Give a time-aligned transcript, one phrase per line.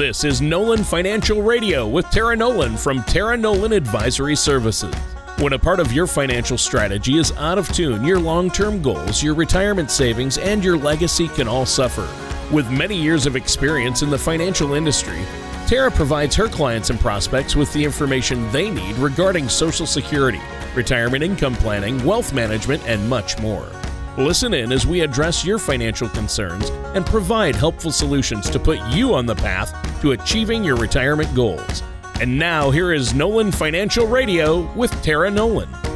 [0.00, 4.94] This is Nolan Financial Radio with Tara Nolan from Tara Nolan Advisory Services.
[5.36, 9.22] When a part of your financial strategy is out of tune, your long term goals,
[9.22, 12.08] your retirement savings, and your legacy can all suffer.
[12.50, 15.20] With many years of experience in the financial industry,
[15.66, 20.40] Tara provides her clients and prospects with the information they need regarding Social Security,
[20.74, 23.68] retirement income planning, wealth management, and much more.
[24.16, 29.14] Listen in as we address your financial concerns and provide helpful solutions to put you
[29.14, 31.82] on the path to achieving your retirement goals.
[32.20, 35.89] And now, here is Nolan Financial Radio with Tara Nolan.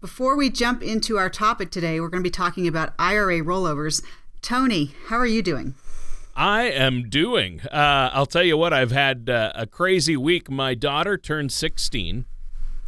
[0.00, 4.04] before we jump into our topic today, we're going to be talking about IRA rollovers.
[4.40, 5.74] Tony, how are you doing?
[6.38, 7.62] I am doing.
[7.62, 10.48] Uh, I'll tell you what, I've had uh, a crazy week.
[10.48, 12.26] My daughter turned 16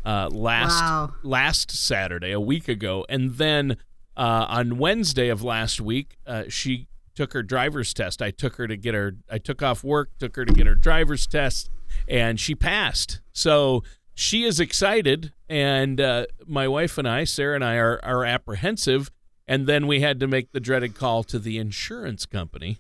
[0.07, 1.15] uh, last Wow.
[1.25, 3.77] last Saturday, a week ago, and then
[4.17, 8.23] uh, on Wednesday of last week, uh, she took her driver's test.
[8.23, 9.17] I took her to get her.
[9.29, 11.71] I took off work, took her to get her driver's test,
[12.07, 13.21] and she passed.
[13.33, 13.83] So
[14.15, 19.11] she is excited, and uh, my wife and I, Sarah and I, are are apprehensive.
[19.49, 22.79] And then we had to make the dreaded call to the insurance company.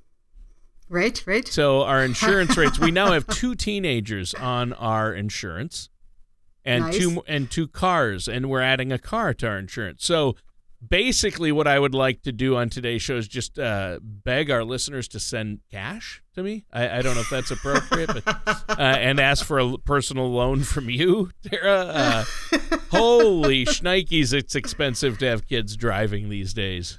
[0.91, 1.47] Right, right.
[1.47, 5.89] So our insurance rates, we now have two teenagers on our insurance
[6.65, 6.99] and Nice.
[6.99, 10.05] two and two cars and we're adding a car to our insurance.
[10.05, 10.35] So
[10.87, 14.65] basically what I would like to do on today's show is just uh, beg our
[14.65, 16.65] listeners to send cash to me.
[16.73, 18.25] I, I don't know if that's appropriate, but
[18.69, 21.73] uh, and ask for a personal loan from you, Tara.
[21.73, 22.25] Uh,
[22.91, 26.99] holy shnikes, it's expensive to have kids driving these days.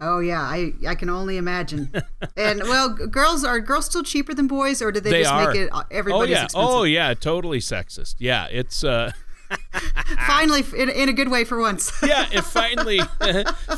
[0.00, 1.90] Oh yeah, I I can only imagine.
[2.36, 5.48] and well, girls are girls still cheaper than boys, or did they, They just are.
[5.48, 6.70] make it uh, everybody's oh yeah, expensive?
[6.70, 8.14] oh yeah, totally sexist.
[8.18, 9.12] Yeah, it's uh
[10.26, 11.90] Finally, in, in a good way for once.
[12.06, 13.00] yeah, it finally,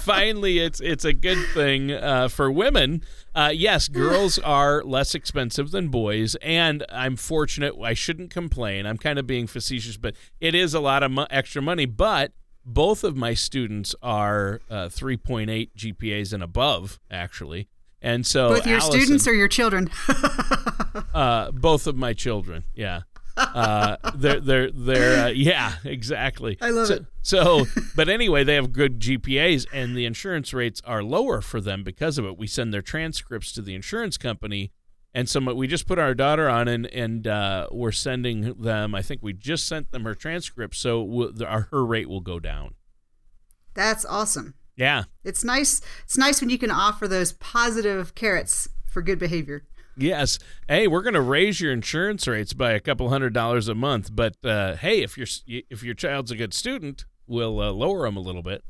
[0.01, 3.03] finally, it's it's a good thing uh, for women.
[3.35, 7.75] Uh, yes, girls are less expensive than boys, and I'm fortunate.
[7.81, 8.85] I shouldn't complain.
[8.87, 11.87] I'm kind of being facetious, but it is a lot of mo- extra money.
[11.87, 12.33] But
[12.65, 17.69] both of my students are uh, 3.8 GPAs and above, actually,
[18.03, 19.91] and so Both your Allison- students or your children?
[21.15, 22.65] uh, both of my children.
[22.75, 23.03] Yeah.
[23.37, 26.59] Uh, they're they're they're uh, yeah exactly.
[26.61, 27.07] I love so, it.
[27.23, 27.65] So,
[27.97, 32.19] but anyway, they have good GPAs, and the insurance rates are lower for them because
[32.19, 32.37] of it.
[32.37, 34.73] We send their transcripts to the insurance company,
[35.15, 38.95] and some we just put our daughter on, and and uh, we're sending them.
[38.95, 42.21] I think we just sent them her transcript, so we'll, the, our, her rate will
[42.21, 42.75] go down.
[43.75, 44.55] That's awesome.
[44.77, 45.05] Yeah.
[45.25, 45.81] It's nice.
[46.05, 49.65] It's nice when you can offer those positive carrots for good behavior.
[49.97, 50.39] Yes.
[50.69, 54.15] Hey, we're going to raise your insurance rates by a couple hundred dollars a month,
[54.15, 58.17] but uh, hey, if your if your child's a good student, we'll uh, lower them
[58.17, 58.65] a little bit.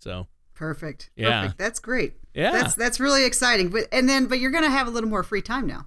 [0.00, 1.10] So Perfect.
[1.16, 1.42] Yeah.
[1.42, 1.58] Perfect.
[1.58, 2.14] That's great.
[2.38, 2.52] Yeah.
[2.52, 3.68] That's that's really exciting.
[3.70, 5.86] But and then but you're gonna have a little more free time now.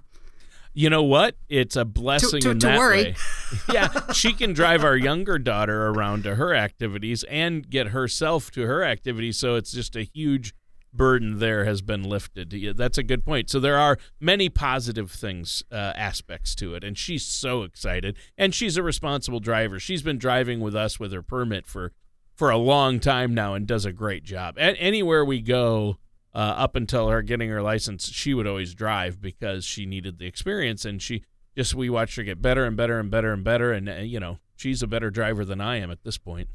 [0.74, 1.34] you know what?
[1.48, 3.02] It's a blessing to- in to that worry.
[3.04, 3.14] way.
[3.72, 8.62] yeah, she can drive our younger daughter around to her activities and get herself to
[8.66, 9.36] her activities.
[9.38, 10.54] So it's just a huge
[10.94, 12.74] burden there has been lifted.
[12.76, 13.48] That's a good point.
[13.48, 18.14] So there are many positive things, uh, aspects to it, and she's so excited.
[18.36, 19.80] And she's a responsible driver.
[19.80, 21.92] She's been driving with us with her permit for
[22.34, 24.56] for a long time now and does a great job.
[24.58, 25.96] A- anywhere we go,
[26.34, 30.26] uh, up until her getting her license, she would always drive because she needed the
[30.26, 31.24] experience, and she
[31.56, 34.18] just we watched her get better and better and better and better, and uh, you
[34.20, 36.48] know she's a better driver than I am at this point.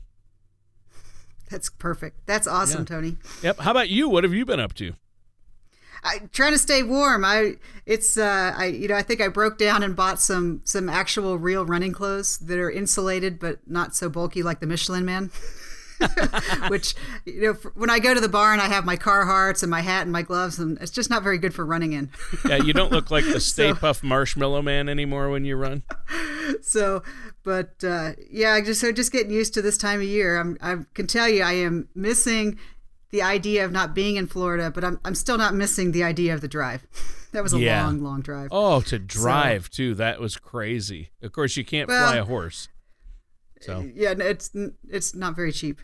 [1.50, 2.26] That's perfect.
[2.26, 2.86] That's awesome, Yeah.
[2.86, 3.18] Tony.
[3.44, 3.60] Yep.
[3.60, 4.10] How about you?
[4.10, 4.94] What have you been up to?
[6.04, 7.24] I trying to stay warm.
[7.26, 7.56] I
[7.86, 11.38] it's uh I you know I think I broke down and bought some some actual
[11.38, 15.32] real running clothes that are insulated but not so bulky like the Michelin Man.
[16.70, 16.96] Which
[17.26, 19.82] you know f- when I go to the barn I have my Carhartts and my
[19.82, 22.10] hat and my gloves and it's just not very good for running in.
[22.48, 25.84] Yeah, you don't look like the Stay So- Puft Marshmallow Man anymore when you run.
[26.62, 27.04] so
[27.44, 30.78] but uh, yeah just so just getting used to this time of year I'm, i
[30.94, 32.58] can tell you i am missing
[33.10, 36.34] the idea of not being in Florida, but I'm I'm still not missing the idea
[36.34, 36.86] of the drive.
[37.32, 37.86] that was a Yeah.
[37.86, 38.50] long, long drive.
[38.52, 39.96] Oh, to drive too.
[39.96, 41.12] That was crazy.
[41.22, 42.68] Of course, you can't Well, fly a horse.
[43.62, 44.52] So yeah, it's
[44.90, 45.82] it's not very cheap.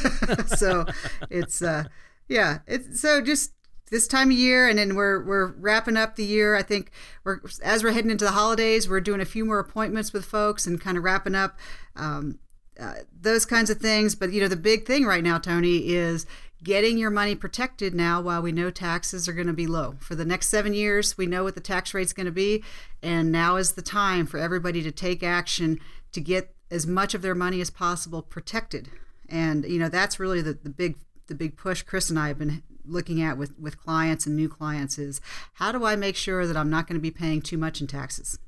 [0.46, 0.86] so
[1.30, 1.84] it's uh
[2.28, 3.52] yeah, it's so just
[3.90, 6.56] this time of year and then we're we're wrapping up the year.
[6.56, 6.90] I think
[7.24, 10.66] we're as we're heading into the holidays, we're doing a few more appointments with folks
[10.66, 11.58] and kind of wrapping up
[11.94, 12.38] um,
[12.78, 14.14] uh, those kinds of things.
[14.14, 16.26] But you know, the big thing right now, Tony, is
[16.62, 19.94] getting your money protected now while we know taxes are going to be low.
[20.00, 22.64] For the next seven years, we know what the tax rate's going to be.
[23.02, 25.78] And now is the time for everybody to take action
[26.12, 28.90] to get as much of their money as possible protected.
[29.28, 30.96] And, you know, that's really the, the big
[31.28, 34.48] the big push Chris and I have been looking at with, with clients and new
[34.48, 35.20] clients is
[35.54, 37.88] how do I make sure that I'm not going to be paying too much in
[37.88, 38.38] taxes?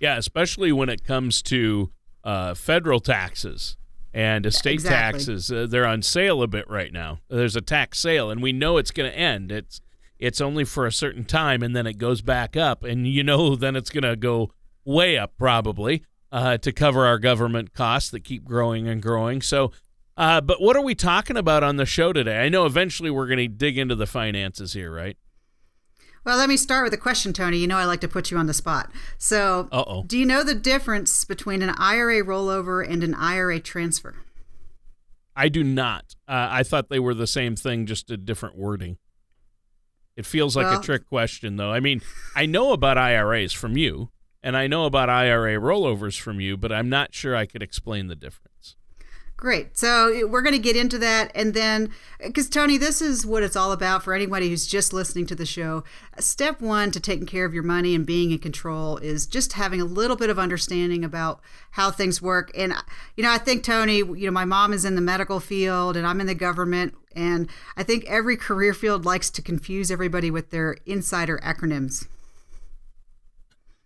[0.00, 1.90] yeah, especially when it comes to
[2.24, 3.76] uh, federal taxes
[4.14, 5.18] and estate Exactly.
[5.18, 7.18] taxes, uh, they're on sale a bit right now.
[7.28, 9.52] There's a tax sale, and we know it's going to end.
[9.52, 9.80] It's
[10.18, 13.56] it's only for a certain time, and then it goes back up, and you know
[13.56, 14.50] then it's going to go
[14.84, 19.42] way up probably uh, to cover our government costs that keep growing and growing.
[19.42, 19.72] So.
[20.16, 22.38] Uh, but what are we talking about on the show today?
[22.40, 25.16] I know eventually we're going to dig into the finances here, right?
[26.24, 27.58] Well, let me start with a question, Tony.
[27.58, 28.90] You know I like to put you on the spot.
[29.16, 30.02] So, Uh-oh.
[30.08, 34.16] do you know the difference between an IRA rollover and an IRA transfer?
[35.36, 36.16] I do not.
[36.26, 38.98] Uh, I thought they were the same thing, just a different wording.
[40.16, 41.70] It feels like Well- a trick question, though.
[41.70, 42.02] I mean,
[42.34, 44.10] I know about IRAs from you,
[44.42, 48.06] and I know about IRA rollovers from you, but I'm not sure I could explain
[48.06, 48.76] the difference.
[49.38, 49.78] Great.
[49.78, 51.30] So we're going to get into that.
[51.32, 55.26] And then, because Tony, this is what it's all about for anybody who's just listening
[55.26, 55.84] to the show.
[56.18, 59.80] Step one to taking care of your money and being in control is just having
[59.80, 61.40] a little bit of understanding about
[61.72, 62.50] how things work.
[62.56, 62.82] And, uh,
[63.16, 66.04] you know, I think, Tony, you know, my mom is in the medical field and
[66.04, 66.94] I'm in the government.
[67.14, 72.08] And I think every career field likes to confuse everybody with their insider acronyms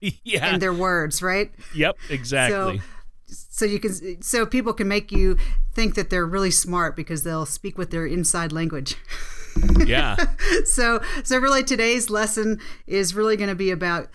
[0.24, 0.46] yeah.
[0.46, 1.50] and their words, right?
[1.74, 1.96] yep.
[2.10, 2.78] Exactly.
[2.78, 2.84] So,
[3.26, 5.36] so you can so people can make you
[5.72, 8.96] think that they're really smart because they'll speak with their inside language.
[9.86, 10.16] yeah.
[10.64, 14.08] so so really today's lesson is really going to be about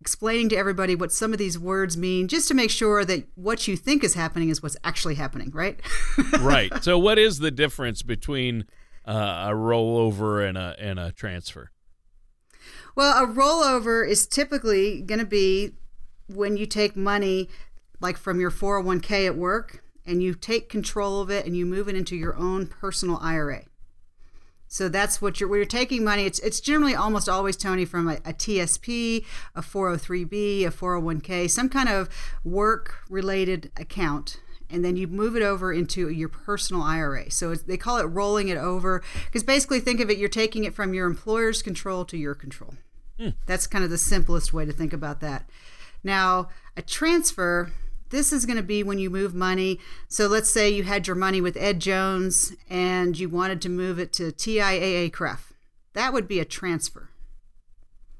[0.00, 3.66] explaining to everybody what some of these words mean just to make sure that what
[3.66, 5.80] you think is happening is what's actually happening, right?
[6.40, 6.72] right.
[6.84, 8.66] So, what is the difference between
[9.04, 11.70] uh, a rollover and a and a transfer?
[12.96, 15.74] Well, a rollover is typically going to be
[16.28, 17.50] when you take money
[18.00, 21.88] like from your 401k at work and you take control of it and you move
[21.88, 23.64] it into your own personal IRA.
[24.66, 26.24] So that's what you're where you're taking money.
[26.24, 31.68] It's it's generally almost always Tony from a, a TSP, a 403b, a 401k, some
[31.68, 32.08] kind of
[32.44, 37.30] work related account and then you move it over into your personal IRA.
[37.30, 40.74] So they call it rolling it over because basically think of it you're taking it
[40.74, 42.74] from your employer's control to your control.
[43.46, 45.48] That's kind of the simplest way to think about that.
[46.04, 47.72] Now, a transfer,
[48.10, 49.80] this is going to be when you move money.
[50.08, 53.98] So let's say you had your money with Ed Jones and you wanted to move
[53.98, 55.52] it to TIAA CREF.
[55.94, 57.10] That would be a transfer.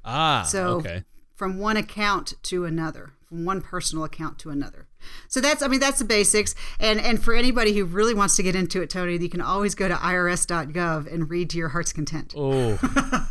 [0.03, 0.43] Ah.
[0.43, 1.03] So okay.
[1.35, 4.87] from one account to another, from one personal account to another.
[5.27, 6.55] So that's I mean that's the basics.
[6.79, 9.75] And and for anybody who really wants to get into it, Tony, you can always
[9.75, 12.33] go to irs.gov and read to your heart's content.
[12.35, 12.77] Oh,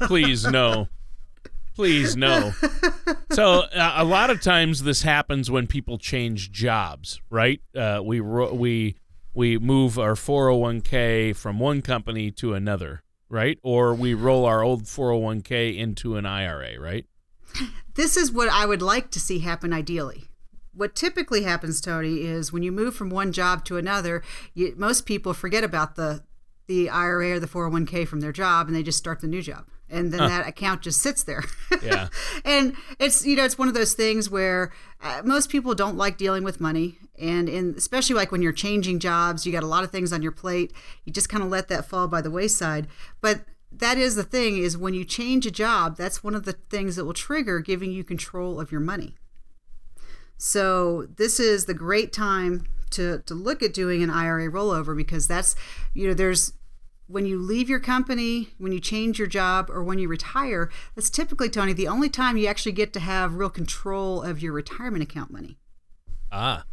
[0.06, 0.88] please no.
[1.76, 2.52] Please no.
[3.32, 7.60] So uh, a lot of times this happens when people change jobs, right?
[7.76, 8.96] Uh, we ro- we
[9.34, 13.58] we move our 401k from one company to another, right?
[13.62, 17.04] Or we roll our old 401k into an IRA, right?
[17.94, 20.24] this is what I would like to see happen ideally.
[20.72, 24.22] What typically happens, Tony, is when you move from one job to another,
[24.54, 26.24] you, most people forget about the
[26.66, 29.66] the IRA or the 401k from their job and they just start the new job.
[29.88, 31.44] And then that account just sits there.
[31.82, 32.08] Yeah.
[32.44, 36.16] and it's you know it's one of those things where uh, most people don't like
[36.16, 39.84] dealing with money and in especially like when you're changing jobs you got a lot
[39.84, 40.72] of things on your plate
[41.04, 42.86] you just kind of let that fall by the wayside
[43.20, 46.52] but that is the thing is when you change a job that's one of the
[46.52, 49.14] things that will trigger giving you control of your money
[50.38, 55.28] so this is the great time to to look at doing an IRA rollover because
[55.28, 55.54] that's
[55.94, 56.52] you know there's
[57.08, 61.10] when you leave your company, when you change your job, or when you retire, that's
[61.10, 65.02] typically, Tony, the only time you actually get to have real control of your retirement
[65.02, 65.56] account money.
[66.32, 66.64] Ah.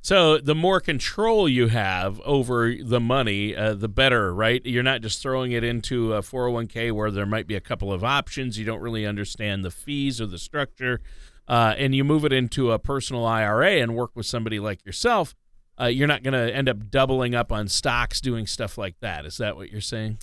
[0.00, 4.64] So the more control you have over the money, uh, the better, right?
[4.64, 8.04] You're not just throwing it into a 401k where there might be a couple of
[8.04, 8.58] options.
[8.58, 11.00] You don't really understand the fees or the structure.
[11.46, 15.34] Uh, and you move it into a personal IRA and work with somebody like yourself.
[15.80, 19.24] Uh, you're not going to end up doubling up on stocks doing stuff like that.
[19.24, 20.18] Is that what you're saying?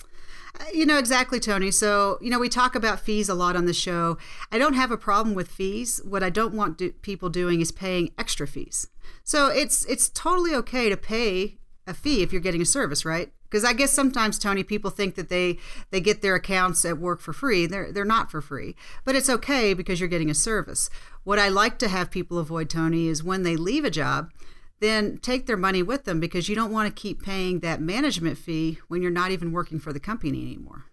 [0.72, 1.70] You know, exactly, Tony.
[1.70, 4.18] So, you know, we talk about fees a lot on the show.
[4.50, 6.00] I don't have a problem with fees.
[6.04, 8.88] What I don't want do, people doing is paying extra fees.
[9.22, 13.32] So it's it's totally okay to pay a fee if you're getting a service, right?
[13.44, 15.58] Because I guess sometimes, Tony, people think that they
[15.90, 17.66] they get their accounts at work for free.
[17.66, 20.90] They're they're not for free, but it's okay because you're getting a service.
[21.24, 24.30] What I like to have people avoid, Tony, is when they leave a job,
[24.80, 28.38] then take their money with them because you don't want to keep paying that management
[28.38, 30.86] fee when you're not even working for the company anymore.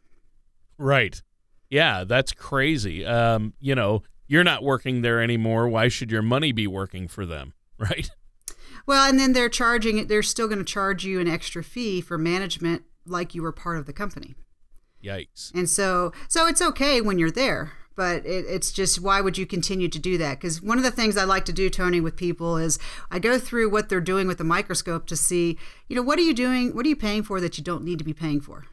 [0.77, 1.21] Right.
[1.69, 3.05] Yeah, that's crazy.
[3.05, 5.67] Um, you know, you're not working there anymore.
[5.67, 7.53] Why should your money be working for them?
[7.79, 8.09] Right.
[8.85, 10.07] Well, and then they're charging it.
[10.07, 13.77] They're still going to charge you an extra fee for management, like you were part
[13.77, 14.35] of the company.
[15.03, 15.53] Yikes!
[15.53, 19.45] And so, so it's okay when you're there, but it, it's just why would you
[19.45, 20.39] continue to do that?
[20.39, 22.79] Because one of the things I like to do, Tony, with people is
[23.11, 25.57] I go through what they're doing with the microscope to see,
[25.87, 26.75] you know, what are you doing?
[26.75, 28.65] What are you paying for that you don't need to be paying for?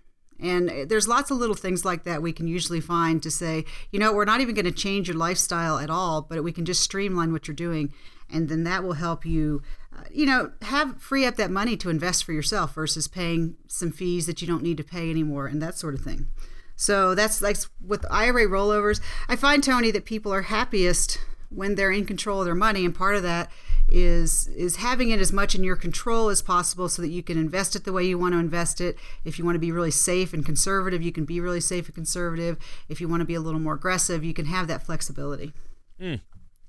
[0.42, 3.98] And there's lots of little things like that we can usually find to say, you
[3.98, 6.82] know, we're not even going to change your lifestyle at all, but we can just
[6.82, 7.92] streamline what you're doing.
[8.32, 9.62] And then that will help you,
[9.94, 13.90] uh, you know, have free up that money to invest for yourself versus paying some
[13.90, 16.28] fees that you don't need to pay anymore and that sort of thing.
[16.80, 19.02] So that's like with IRA rollovers.
[19.28, 21.18] I find, Tony, that people are happiest
[21.50, 22.86] when they're in control of their money.
[22.86, 23.50] And part of that
[23.90, 27.36] is is having it as much in your control as possible so that you can
[27.36, 28.96] invest it the way you want to invest it
[29.26, 31.94] if you want to be really safe and conservative you can be really safe and
[31.94, 32.56] conservative
[32.88, 35.52] if you want to be a little more aggressive you can have that flexibility
[36.00, 36.20] mm,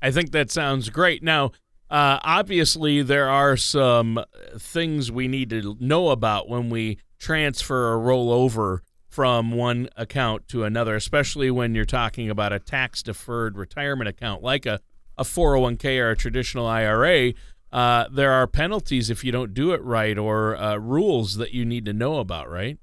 [0.01, 1.51] i think that sounds great now
[1.91, 4.25] uh, obviously there are some
[4.57, 10.47] things we need to know about when we transfer or roll over from one account
[10.47, 14.79] to another especially when you're talking about a tax deferred retirement account like a
[15.21, 17.33] a 401k or a traditional IRA,
[17.71, 21.63] uh, there are penalties if you don't do it right or uh, rules that you
[21.63, 22.77] need to know about, right?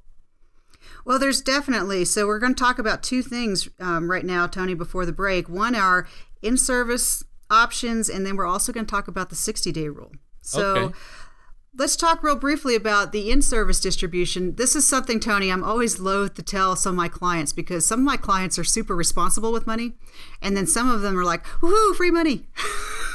[1.04, 2.04] Well, there's definitely.
[2.04, 5.48] So, we're going to talk about two things um, right now, Tony, before the break.
[5.48, 6.06] One are
[6.42, 10.12] in service options, and then we're also going to talk about the 60 day rule.
[10.40, 10.94] So, okay.
[11.76, 14.56] Let's talk real briefly about the in service distribution.
[14.56, 18.00] This is something, Tony, I'm always loath to tell some of my clients because some
[18.00, 19.92] of my clients are super responsible with money.
[20.42, 22.46] And then some of them are like, woohoo, free money.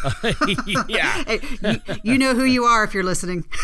[0.87, 1.37] yeah.
[1.61, 3.45] you, you know who you are if you're listening.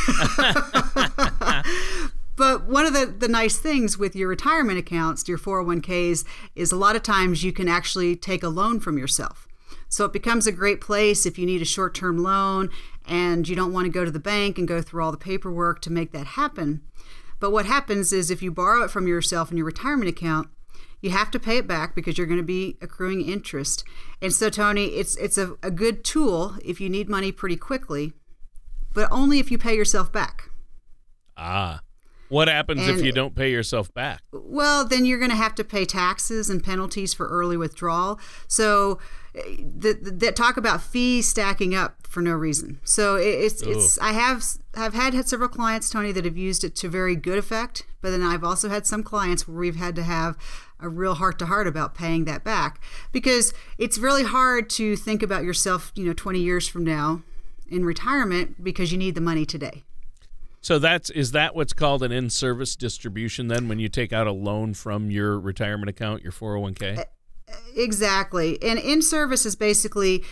[2.40, 6.24] But one of the, the nice things with your retirement accounts, your 401ks,
[6.56, 9.46] is a lot of times you can actually take a loan from yourself.
[9.90, 12.70] So it becomes a great place if you need a short term loan
[13.10, 15.82] and you don't want to go to the bank and go through all the paperwork
[15.82, 16.82] to make that happen.
[17.40, 20.50] But what happens is if you borrow it from yourself in your retirement account,
[21.02, 23.84] you have to pay it back because you're going to be accruing interest.
[24.22, 28.14] And so, Tony, it's it's a, a good tool if you need money pretty quickly,
[28.94, 30.50] but only if you pay yourself back.
[31.36, 31.82] Ah.
[32.28, 34.22] What happens and, if you don't pay yourself back?
[34.32, 38.20] Well, then you're going to have to pay taxes and penalties for early withdrawal.
[38.48, 39.00] So,
[39.34, 42.80] that talk about fees stacking up for no reason.
[42.84, 44.44] So it's it's I have
[44.76, 48.24] I've had several clients Tony that have used it to very good effect, but then
[48.24, 50.38] I've also had some clients where we've had to have
[50.80, 52.82] a real heart to heart about paying that back
[53.12, 57.22] because it's really hard to think about yourself, you know, 20 years from now
[57.68, 59.84] in retirement because you need the money today.
[60.62, 64.32] So that's is that what's called an in-service distribution then when you take out a
[64.32, 67.06] loan from your retirement account, your 401k?
[67.76, 68.62] Exactly.
[68.62, 70.24] And in service is basically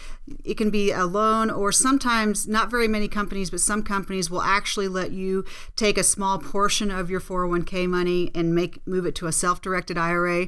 [0.43, 4.41] it can be a loan or sometimes not very many companies but some companies will
[4.41, 5.45] actually let you
[5.77, 9.97] take a small portion of your 401k money and make move it to a self-directed
[9.97, 10.47] IRA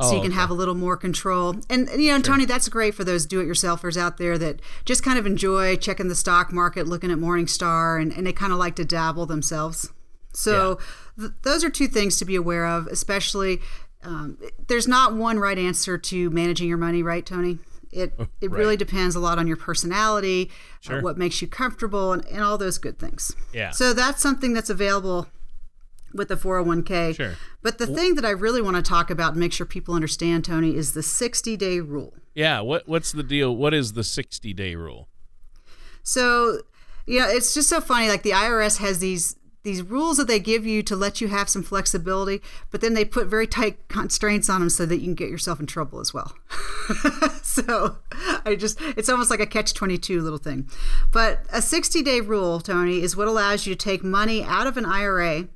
[0.00, 0.40] so oh, you can okay.
[0.40, 1.56] have a little more control.
[1.68, 2.22] And you know, sure.
[2.22, 6.14] Tony, that's great for those do-it-yourselfers out there that just kind of enjoy checking the
[6.14, 9.90] stock market, looking at Morningstar and, and they kind of like to dabble themselves.
[10.32, 10.78] So
[11.18, 11.26] yeah.
[11.26, 13.60] th- those are two things to be aware of, especially
[14.02, 14.38] um,
[14.68, 17.58] there's not one right answer to managing your money, right, Tony?
[17.92, 18.58] It oh, it right.
[18.58, 20.98] really depends a lot on your personality, uh, sure.
[20.98, 23.34] uh, what makes you comfortable, and, and all those good things.
[23.52, 23.70] Yeah.
[23.70, 25.26] So that's something that's available
[26.14, 27.16] with the 401k.
[27.16, 27.34] Sure.
[27.62, 30.44] But the thing that I really want to talk about and make sure people understand,
[30.44, 32.14] Tony, is the 60 day rule.
[32.34, 32.60] Yeah.
[32.60, 33.54] What What's the deal?
[33.54, 35.08] What is the 60 day rule?
[36.02, 36.62] So,
[37.06, 38.08] yeah, it's just so funny.
[38.08, 41.48] Like the IRS has these these rules that they give you to let you have
[41.48, 42.40] some flexibility,
[42.70, 45.60] but then they put very tight constraints on them so that you can get yourself
[45.60, 46.34] in trouble as well.
[47.42, 47.96] so
[48.44, 50.68] I just, it's almost like a catch 22 little thing.
[51.12, 54.78] But a 60 day rule, Tony, is what allows you to take money out of
[54.78, 55.48] an IRA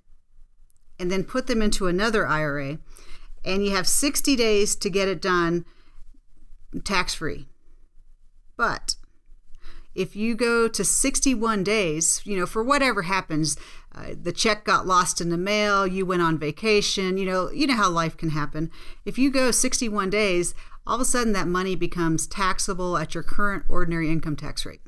[0.99, 2.79] and then put them into another IRA.
[3.45, 5.65] And you have 60 days to get it done
[6.85, 7.47] tax free.
[8.57, 8.97] But
[9.95, 13.57] if you go to 61 days, you know, for whatever happens,
[13.95, 17.67] uh, the check got lost in the mail, you went on vacation, you know, you
[17.67, 18.71] know how life can happen.
[19.05, 20.55] If you go 61 days,
[20.87, 24.81] all of a sudden that money becomes taxable at your current ordinary income tax rate.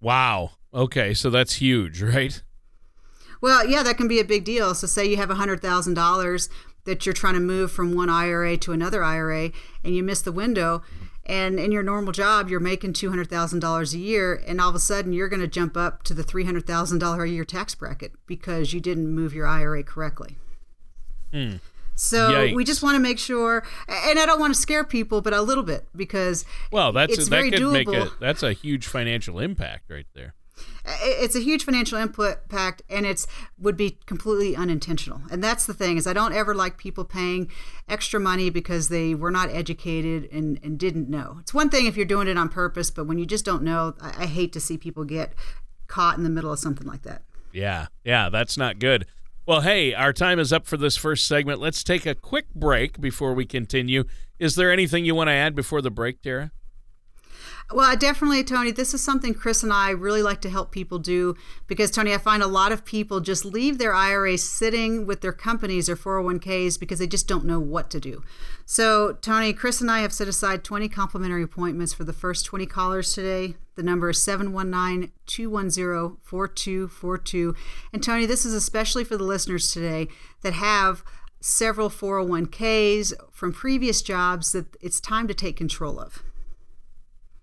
[0.00, 0.52] Wow.
[0.72, 2.42] Okay, so that's huge, right?
[3.40, 4.74] Well, yeah, that can be a big deal.
[4.74, 6.48] So, say you have $100,000
[6.84, 9.50] that you're trying to move from one IRA to another IRA
[9.84, 10.82] and you miss the window.
[11.26, 15.12] And in your normal job, you're making $200,000 a year, and all of a sudden
[15.12, 19.08] you're going to jump up to the $300,000 a year tax bracket because you didn't
[19.08, 20.38] move your IRA correctly.
[21.32, 21.56] Hmm.
[21.94, 22.54] So Yikes.
[22.54, 25.42] we just want to make sure, and I don't want to scare people, but a
[25.42, 27.72] little bit because well, that's it's that very could doable.
[27.72, 30.34] make a that's a huge financial impact right there
[30.84, 33.26] it's a huge financial impact and it's
[33.58, 35.22] would be completely unintentional.
[35.30, 37.50] And that's the thing is i don't ever like people paying
[37.88, 41.36] extra money because they were not educated and, and didn't know.
[41.40, 43.94] It's one thing if you're doing it on purpose but when you just don't know
[44.00, 45.34] I, I hate to see people get
[45.86, 47.22] caught in the middle of something like that.
[47.52, 49.06] Yeah yeah that's not good.
[49.46, 51.60] Well hey our time is up for this first segment.
[51.60, 54.04] Let's take a quick break before we continue.
[54.38, 56.52] Is there anything you want to add before the break tara
[57.72, 58.72] well, definitely, Tony.
[58.72, 61.36] This is something Chris and I really like to help people do
[61.68, 65.32] because, Tony, I find a lot of people just leave their IRAs sitting with their
[65.32, 68.24] companies or 401ks because they just don't know what to do.
[68.66, 72.66] So, Tony, Chris and I have set aside 20 complimentary appointments for the first 20
[72.66, 73.54] callers today.
[73.76, 77.54] The number is 719 210 4242.
[77.92, 80.08] And, Tony, this is especially for the listeners today
[80.42, 81.04] that have
[81.40, 86.22] several 401ks from previous jobs that it's time to take control of.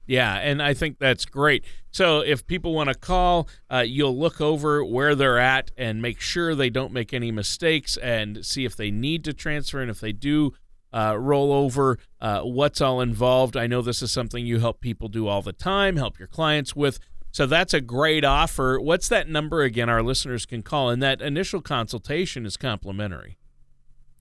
[0.08, 1.66] Yeah, and I think that's great.
[1.92, 6.22] So if people want to call, uh, you'll look over where they're at and make
[6.22, 9.82] sure they don't make any mistakes and see if they need to transfer.
[9.82, 10.54] And if they do
[10.94, 13.58] uh, roll over, uh, what's all involved.
[13.58, 16.76] I know this is something you help people do all the time, help your clients
[16.76, 17.00] with.
[17.32, 18.80] So that's a great offer.
[18.80, 19.90] What's that number again?
[19.90, 23.38] Our listeners can call, and that initial consultation is complimentary.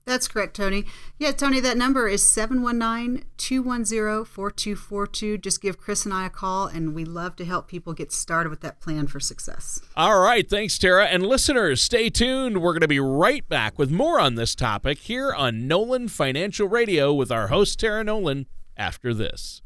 [0.07, 0.85] That's correct, Tony.
[1.19, 5.37] Yeah, Tony, that number is 719 210 4242.
[5.37, 8.49] Just give Chris and I a call, and we love to help people get started
[8.49, 9.81] with that plan for success.
[9.97, 10.49] All right.
[10.49, 11.07] Thanks, Tara.
[11.07, 12.61] And listeners, stay tuned.
[12.61, 16.69] We're going to be right back with more on this topic here on Nolan Financial
[16.69, 18.45] Radio with our host, Tara Nolan,
[18.77, 19.61] after this.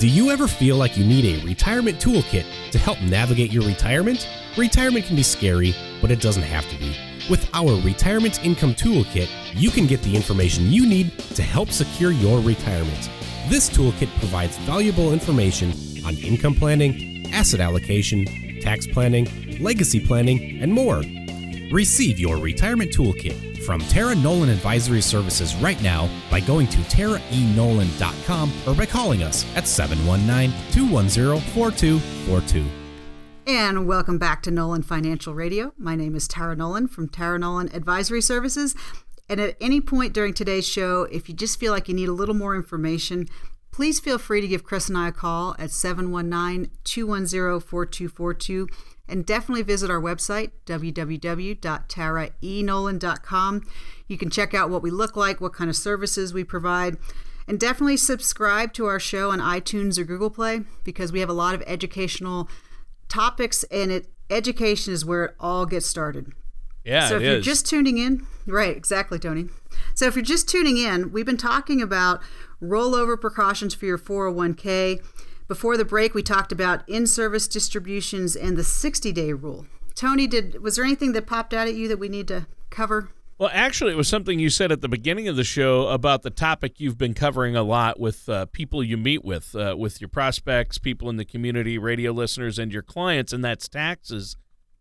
[0.00, 4.28] Do you ever feel like you need a retirement toolkit to help navigate your retirement?
[4.56, 6.96] Retirement can be scary, but it doesn't have to be.
[7.28, 12.10] With our Retirement Income Toolkit, you can get the information you need to help secure
[12.10, 13.10] your retirement.
[13.48, 15.72] This toolkit provides valuable information
[16.06, 18.24] on income planning, asset allocation,
[18.62, 19.28] tax planning,
[19.60, 21.02] legacy planning, and more.
[21.70, 28.52] Receive your retirement toolkit from Tara Nolan Advisory Services right now by going to taraenolan.com
[28.66, 32.87] or by calling us at 719 210 4242.
[33.48, 35.72] And welcome back to Nolan Financial Radio.
[35.78, 38.74] My name is Tara Nolan from Tara Nolan Advisory Services.
[39.26, 42.12] And at any point during today's show, if you just feel like you need a
[42.12, 43.26] little more information,
[43.70, 48.68] please feel free to give Chris and I a call at 719 210 4242.
[49.08, 53.62] And definitely visit our website, www.taraenolan.com.
[54.08, 56.98] You can check out what we look like, what kind of services we provide.
[57.46, 61.32] And definitely subscribe to our show on iTunes or Google Play because we have a
[61.32, 62.46] lot of educational
[63.08, 66.32] topics and it education is where it all gets started.
[66.84, 67.08] Yeah.
[67.08, 69.48] So if you're just tuning in, right, exactly, Tony.
[69.94, 72.20] So if you're just tuning in, we've been talking about
[72.62, 75.02] rollover precautions for your 401k.
[75.46, 79.66] Before the break, we talked about in-service distributions and the 60-day rule.
[79.94, 83.10] Tony, did was there anything that popped out at you that we need to cover?
[83.38, 86.30] Well, actually, it was something you said at the beginning of the show about the
[86.30, 90.08] topic you've been covering a lot with uh, people you meet with, uh, with your
[90.08, 94.36] prospects, people in the community, radio listeners, and your clients, and that's taxes.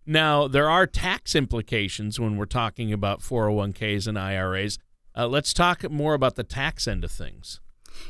[0.07, 4.79] Now, there are tax implications when we're talking about 401ks and IRAs.
[5.15, 7.61] Uh, let's talk more about the tax end of things.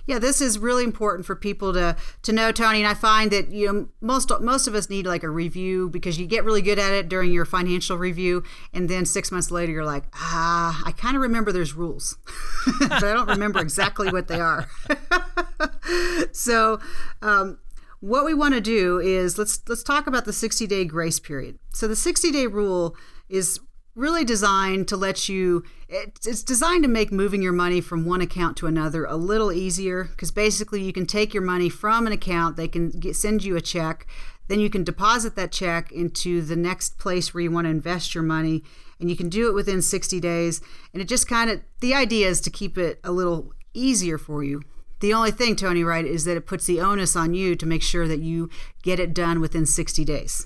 [0.06, 2.80] Yeah, this is really important for people to to know, Tony.
[2.80, 6.20] And I find that you know most most of us need like a review because
[6.20, 9.72] you get really good at it during your financial review, and then six months later
[9.72, 12.18] you're like, ah, I kind of remember there's rules,
[12.80, 14.68] but I don't remember exactly what they are.
[16.32, 16.80] so.
[17.22, 17.60] Um,
[18.00, 21.58] what we want to do is let's let's talk about the 60 day grace period.
[21.74, 22.96] So the 60 day rule
[23.28, 23.60] is
[23.98, 28.56] really designed to let you it's designed to make moving your money from one account
[28.56, 32.56] to another a little easier because basically you can take your money from an account
[32.56, 34.06] they can get, send you a check
[34.50, 38.14] then you can deposit that check into the next place where you want to invest
[38.14, 38.64] your money
[39.00, 40.62] and you can do it within 60 days
[40.94, 44.44] and it just kind of the idea is to keep it a little easier for
[44.44, 44.62] you.
[45.00, 47.84] The only thing tony right is that it puts the onus on you to make
[47.84, 48.50] sure that you
[48.84, 50.46] get it done within 60 days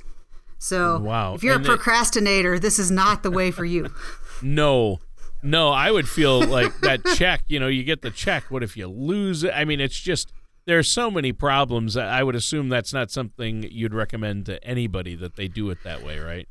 [0.64, 1.34] So Wow.
[1.34, 3.90] if you're And a it- procrastinator, this is not the way for you.
[4.44, 5.00] No,
[5.44, 7.42] no, I would feel like that check.
[7.48, 8.46] You know, you get the check.
[8.50, 9.52] What if you lose it?
[9.56, 10.34] I mean, it's just
[10.66, 11.96] there's so many problems.
[11.96, 16.04] I would assume that's not something you'd recommend to anybody that they do it that
[16.04, 16.48] way, right?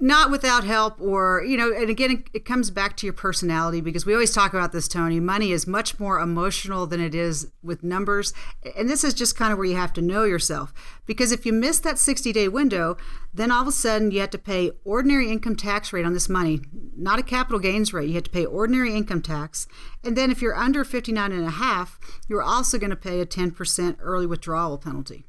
[0.00, 4.04] Not without help or you know and again it, comes back to your personality because
[4.04, 5.20] we always talk about this tony.
[5.20, 8.32] Money is much more emotional than it is with numbers.
[8.76, 10.74] And this is just kind of where you have to know yourself.
[11.06, 12.96] Because if you miss that 60 day window
[13.34, 16.28] then all of a sudden you have to pay ordinary income tax rate on this
[16.28, 16.60] money.
[16.96, 18.08] Not a capital gains rate.
[18.08, 19.66] You have to pay ordinary income tax.
[20.04, 23.26] And then if you're under 59 and a half you're also going to pay a
[23.26, 25.24] 10% early withdrawal penalty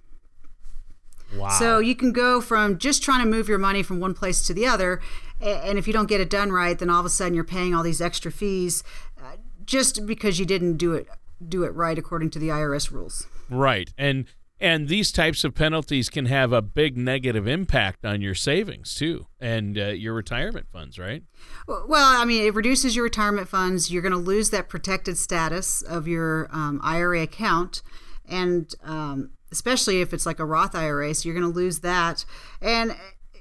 [1.37, 1.49] Wow.
[1.49, 4.53] so you can go from just trying to move your money from one place to
[4.53, 5.01] the other,
[5.41, 7.73] and if you don't get it done right, then all of a sudden you're paying
[7.73, 8.83] all these extra fees
[9.17, 11.07] uh, just because you didn't do it
[11.45, 13.27] do it right according to the IRS rules.
[13.49, 14.25] right, and
[14.59, 19.27] and these types of penalties can have a big negative impact on your savings too,
[19.39, 21.23] and uh, your retirement funds, right?
[21.67, 23.91] Well, I mean, it reduces your retirement funds.
[23.91, 27.81] You're going to lose that protected status of your um, IRA account,
[28.27, 32.25] and um, especially if it's like a Roth IRA, so you're going to lose that,
[32.61, 32.95] and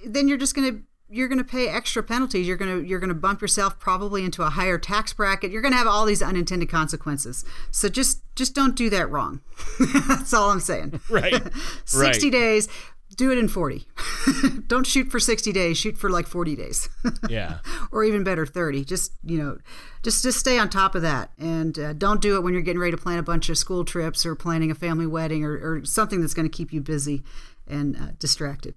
[0.07, 2.49] then you're just going to you're going to pay extra penalties.
[2.49, 5.51] You're going to you're going to bump yourself probably into a higher tax bracket.
[5.51, 7.45] You're going to have all these unintended consequences.
[7.71, 9.43] So just just don't do that wrong.
[10.09, 11.01] That's all I'm saying.
[11.11, 11.35] Right.
[11.85, 12.33] 60 right.
[12.33, 12.69] days.
[13.17, 13.87] Do it in 40.
[14.67, 15.77] don't shoot for 60 days.
[15.77, 16.89] Shoot for like 40 days.
[17.29, 17.59] Yeah.
[17.91, 19.57] or even better 30 just you know
[20.03, 22.81] just just stay on top of that and uh, don't do it when you're getting
[22.81, 25.85] ready to plan a bunch of school trips or planning a family wedding or, or
[25.85, 27.23] something that's going to keep you busy
[27.67, 28.75] and uh, distracted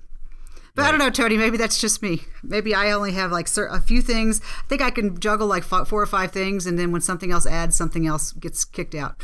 [0.76, 1.38] but I don't know, Tony.
[1.38, 2.24] Maybe that's just me.
[2.44, 4.42] Maybe I only have like a few things.
[4.42, 7.48] I think I can juggle like four or five things, and then when something else
[7.48, 9.16] adds, something else gets kicked out.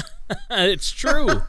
[0.50, 1.42] it's true.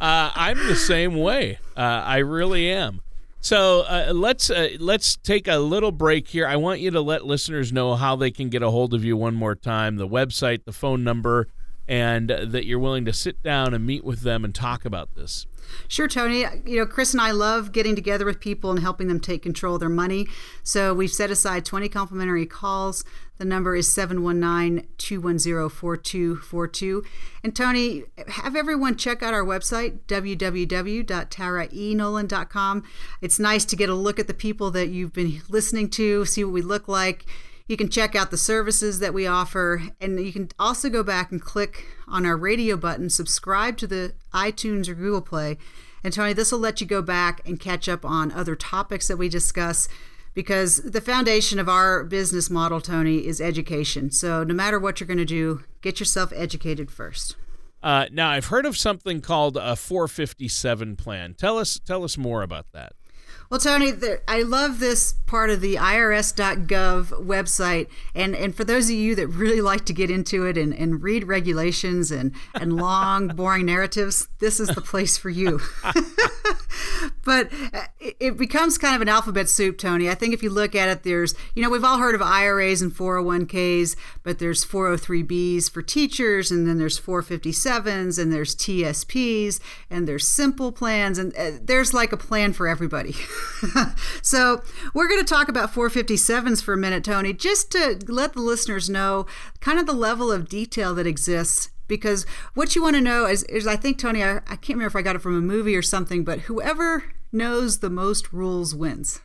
[0.00, 1.58] Uh, I'm the same way.
[1.76, 3.00] Uh, I really am.
[3.40, 6.46] So uh, let's uh, let's take a little break here.
[6.46, 9.16] I want you to let listeners know how they can get a hold of you
[9.16, 9.96] one more time.
[9.96, 11.46] The website, the phone number,
[11.88, 15.46] and that you're willing to sit down and meet with them and talk about this.
[15.88, 16.44] Sure, Tony.
[16.64, 19.74] You know, Chris and I love getting together with people and helping them take control
[19.74, 20.26] of their money.
[20.62, 23.04] So we've set aside 20 complimentary calls.
[23.38, 27.04] The number is 719 210 4242.
[27.44, 32.82] And Tony, have everyone check out our website, www.taraenolan.com.
[33.20, 36.42] It's nice to get a look at the people that you've been listening to, see
[36.44, 37.26] what we look like.
[37.68, 41.32] You can check out the services that we offer, and you can also go back
[41.32, 45.58] and click on our radio button, subscribe to the iTunes or Google Play.
[46.04, 49.16] And Tony, this will let you go back and catch up on other topics that
[49.16, 49.88] we discuss
[50.32, 54.12] because the foundation of our business model, Tony, is education.
[54.12, 57.34] So no matter what you're going to do, get yourself educated first.
[57.82, 61.34] Uh, now, I've heard of something called a 457 plan.
[61.34, 62.92] Tell us tell us more about that.
[63.48, 66.66] Well, Tony, the, I love this part of the IRS.gov
[67.24, 67.88] website.
[68.14, 71.02] And, and for those of you that really like to get into it and, and
[71.02, 75.60] read regulations and, and long, boring narratives, this is the place for you.
[77.24, 80.08] but uh, it, it becomes kind of an alphabet soup, Tony.
[80.08, 82.82] I think if you look at it, there's, you know, we've all heard of IRAs
[82.82, 90.06] and 401ks, but there's 403bs for teachers, and then there's 457s, and there's TSPs, and
[90.06, 93.14] there's simple plans, and uh, there's like a plan for everybody.
[94.22, 94.62] so
[94.94, 98.90] we're going to talk about 457s for a minute, Tony, just to let the listeners
[98.90, 99.26] know
[99.60, 101.70] kind of the level of detail that exists.
[101.88, 104.86] Because what you want to know is, is I think, Tony, I, I can't remember
[104.86, 108.74] if I got it from a movie or something, but whoever knows the most rules
[108.74, 109.20] wins.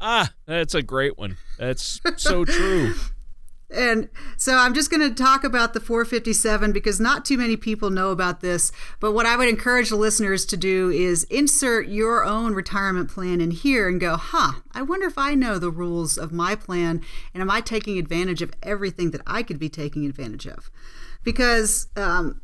[0.00, 1.38] Ah, that's a great one.
[1.58, 2.94] That's so true.
[3.72, 7.90] And so I'm just going to talk about the 457 because not too many people
[7.90, 8.70] know about this.
[9.00, 13.40] But what I would encourage the listeners to do is insert your own retirement plan
[13.40, 17.02] in here and go, huh, I wonder if I know the rules of my plan
[17.32, 20.70] and am I taking advantage of everything that I could be taking advantage of?
[21.24, 22.40] Because um,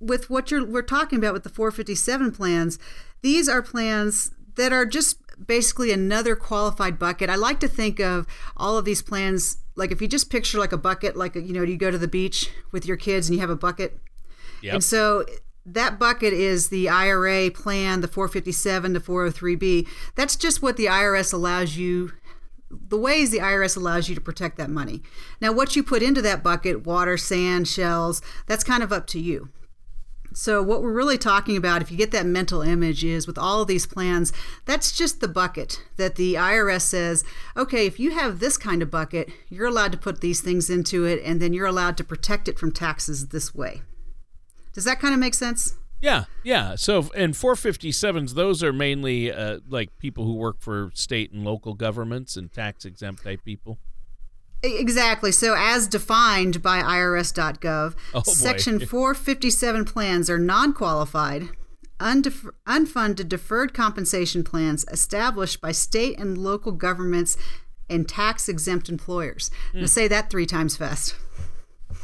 [0.00, 2.78] with what you're we're talking about with the 457 plans,
[3.22, 7.28] these are plans that are just basically another qualified bucket.
[7.28, 10.72] I like to think of all of these plans like if you just picture like
[10.72, 13.40] a bucket, like you know, you go to the beach with your kids and you
[13.40, 14.00] have a bucket.
[14.62, 14.74] Yep.
[14.74, 15.26] And so
[15.66, 19.86] that bucket is the IRA plan, the 457 to 403b.
[20.14, 22.12] That's just what the IRS allows you
[22.68, 25.00] the ways the IRS allows you to protect that money.
[25.40, 29.20] Now, what you put into that bucket, water, sand, shells, that's kind of up to
[29.20, 29.50] you.
[30.38, 33.62] So, what we're really talking about, if you get that mental image, is with all
[33.62, 34.34] of these plans,
[34.66, 37.24] that's just the bucket that the IRS says,
[37.56, 41.06] okay, if you have this kind of bucket, you're allowed to put these things into
[41.06, 43.80] it, and then you're allowed to protect it from taxes this way.
[44.74, 45.76] Does that kind of make sense?
[46.02, 46.76] Yeah, yeah.
[46.76, 51.72] So and 457s, those are mainly uh, like people who work for state and local
[51.72, 53.78] governments and tax exempt type people.
[54.74, 55.32] Exactly.
[55.32, 58.22] So, as defined by IRS.gov, Oh.
[58.22, 61.50] Section 457 plans are non qualified,
[62.00, 67.36] undef- unfunded deferred compensation plans established by state and local governments
[67.88, 69.50] and tax exempt employers.
[69.72, 69.80] Hmm.
[69.80, 71.14] Now, say that three times fast.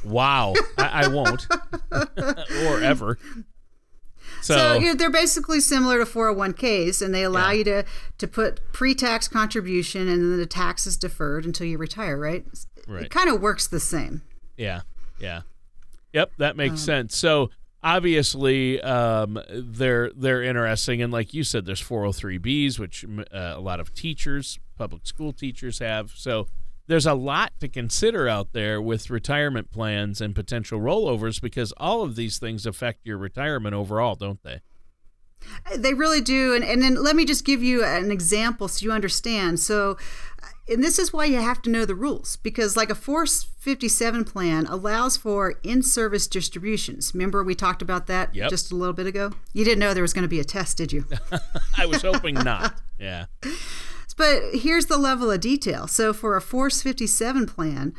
[0.04, 1.46] Wow, I, I won't,
[1.92, 3.18] or ever.
[4.42, 7.58] So, So, you know, they're basically similar to 401ks, and they allow Yeah.
[7.58, 7.84] you to,
[8.18, 12.44] to put pre tax contribution and then the tax is deferred until you retire, right?
[12.88, 13.04] Right.
[13.04, 14.22] It kind of works the same.
[14.56, 14.80] yeah,
[15.20, 15.42] yeah,
[16.12, 17.16] yep, that makes Um, sense.
[17.16, 17.50] So
[17.84, 23.78] obviously, um, they're they're interesting, and like you said, there's 403bs, which uh, a lot
[23.80, 26.10] of teachers, public school teachers have.
[26.16, 26.48] So
[26.86, 32.02] there's a lot to consider out there with retirement plans and potential rollovers because all
[32.02, 34.60] of these things affect your retirement overall, don't they?
[35.76, 36.54] They really do.
[36.54, 39.58] And, and then let me just give you an example so you understand.
[39.58, 39.96] So,
[40.68, 44.24] and this is why you have to know the rules because, like a Force 57
[44.24, 47.12] plan allows for in service distributions.
[47.12, 48.50] Remember, we talked about that Yep.
[48.50, 49.32] just a little bit ago?
[49.52, 51.06] You didn't know there was going to be a test, did you?
[51.76, 52.80] I was hoping not.
[53.00, 53.26] Yeah.
[54.16, 55.86] But here's the level of detail.
[55.86, 57.94] So for a 457 plan,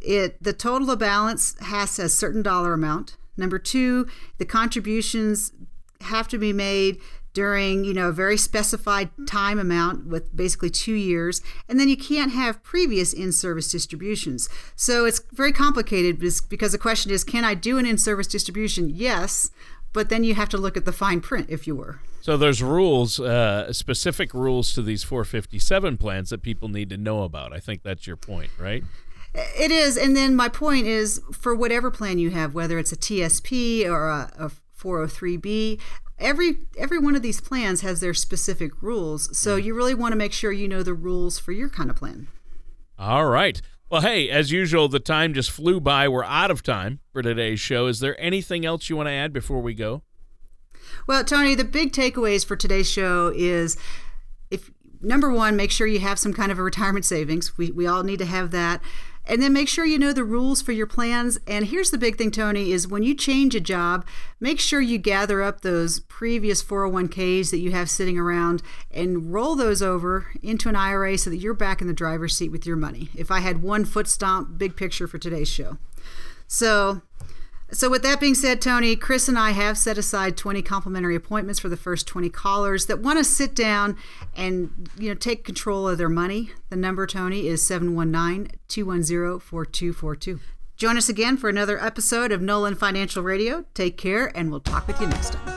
[0.00, 3.16] it the total of balance has a certain dollar amount.
[3.36, 4.06] Number two,
[4.38, 5.52] the contributions
[6.00, 7.00] have to be made
[7.34, 11.96] during you know a very specified time amount with basically two years and then you
[11.96, 17.52] can't have previous in-service distributions so it's very complicated because the question is can i
[17.52, 19.50] do an in-service distribution yes
[19.94, 22.62] but then you have to look at the fine print if you were So there's
[22.62, 27.54] rules, uh, specific rules to these 457 plans that people need to know about.
[27.54, 28.84] I think that's your point, right?
[29.34, 32.96] It is, and then my point is for whatever plan you have, whether it's a
[32.96, 35.80] TSP or a, a 403b,
[36.18, 39.36] every every one of these plans has their specific rules.
[39.36, 41.96] So you really want to make sure you know the rules for your kind of
[41.96, 42.28] plan.
[42.98, 43.60] All right.
[43.94, 46.08] Well, hey, as usual, the time just flew by.
[46.08, 47.86] We're out of time for today's show.
[47.86, 50.02] Is there anything else you want to add before we go?
[51.06, 53.76] Well, Tony, the big takeaways for today's show is
[54.50, 54.68] if
[55.00, 57.56] number one, make sure you have some kind of a retirement savings.
[57.56, 58.82] We, we all need to have that.
[59.26, 61.38] And then make sure you know the rules for your plans.
[61.46, 64.06] And here's the big thing, Tony, is when you change a job,
[64.38, 69.54] make sure you gather up those previous 401ks that you have sitting around and roll
[69.54, 72.76] those over into an IRA so that you're back in the driver's seat with your
[72.76, 73.08] money.
[73.14, 75.78] If I had one foot stomp, big picture for today's show.
[76.46, 77.00] So
[77.74, 81.60] so, with that being said, Tony, Chris and I have set aside 20 complimentary appointments
[81.60, 83.98] for the first 20 callers that want to sit down
[84.36, 86.52] and you know take control of their money.
[86.70, 90.40] The number, Tony, is 719-210-4242.
[90.76, 93.64] Join us again for another episode of Nolan Financial Radio.
[93.74, 95.56] Take care, and we'll talk with you next time.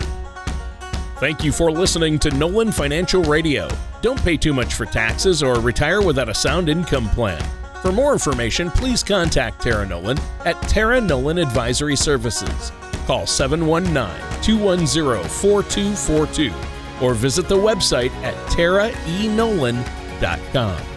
[1.18, 3.68] Thank you for listening to Nolan Financial Radio.
[4.04, 7.44] Don't pay too much for taxes or retire without a sound income plan.
[7.82, 12.72] For more information, please contact Tara Nolan at Tara Nolan Advisory Services.
[13.06, 14.10] Call 719
[14.42, 16.52] 210 4242
[17.02, 20.97] or visit the website at taraenolan.com.